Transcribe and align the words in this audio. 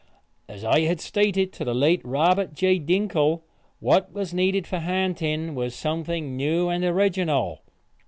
As 0.49 0.63
I 0.63 0.79
had 0.79 0.99
stated 0.99 1.53
to 1.53 1.63
the 1.63 1.75
late 1.75 2.01
Robert 2.03 2.55
J. 2.55 2.79
Dinkle, 2.79 3.43
what 3.79 4.11
was 4.11 4.33
needed 4.33 4.65
for 4.65 4.79
ha'nting 4.79 5.53
was 5.53 5.75
something 5.75 6.35
new 6.35 6.69
and 6.69 6.83
original. 6.83 7.61